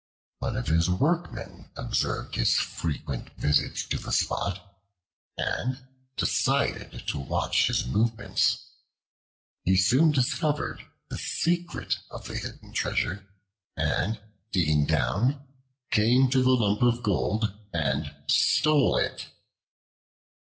[0.39, 4.79] One of his workmen observed his frequent visits to the spot
[5.37, 5.79] and
[6.17, 8.65] decided to watch his movements.
[9.63, 13.27] He soon discovered the secret of the hidden treasure,
[13.77, 14.19] and
[14.51, 15.45] digging down,
[15.91, 19.27] came to the lump of gold, and stole it.